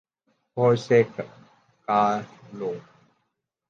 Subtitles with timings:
[0.57, 0.99] ہوش سے
[1.87, 2.01] کا
[2.57, 2.71] لو